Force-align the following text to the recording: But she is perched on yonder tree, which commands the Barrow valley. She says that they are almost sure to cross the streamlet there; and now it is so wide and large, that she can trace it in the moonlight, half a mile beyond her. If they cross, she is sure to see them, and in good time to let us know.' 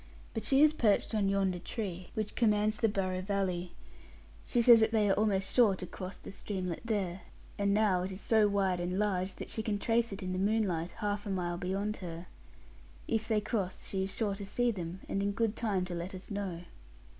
But 0.33 0.43
she 0.43 0.63
is 0.63 0.73
perched 0.73 1.13
on 1.13 1.29
yonder 1.29 1.59
tree, 1.59 2.09
which 2.15 2.33
commands 2.33 2.77
the 2.77 2.89
Barrow 2.89 3.21
valley. 3.21 3.73
She 4.47 4.59
says 4.59 4.79
that 4.79 4.91
they 4.91 5.07
are 5.07 5.13
almost 5.13 5.53
sure 5.53 5.75
to 5.75 5.85
cross 5.85 6.17
the 6.17 6.31
streamlet 6.31 6.81
there; 6.83 7.21
and 7.59 7.71
now 7.71 8.01
it 8.01 8.11
is 8.11 8.19
so 8.19 8.47
wide 8.47 8.79
and 8.79 8.97
large, 8.97 9.35
that 9.35 9.51
she 9.51 9.61
can 9.61 9.77
trace 9.77 10.11
it 10.11 10.23
in 10.23 10.33
the 10.33 10.39
moonlight, 10.39 10.89
half 10.89 11.27
a 11.27 11.29
mile 11.29 11.59
beyond 11.59 11.97
her. 11.97 12.25
If 13.07 13.27
they 13.27 13.41
cross, 13.41 13.85
she 13.87 14.01
is 14.01 14.11
sure 14.15 14.33
to 14.33 14.43
see 14.43 14.71
them, 14.71 15.01
and 15.07 15.21
in 15.21 15.33
good 15.33 15.55
time 15.55 15.85
to 15.85 15.93
let 15.93 16.15
us 16.15 16.31
know.' 16.31 16.61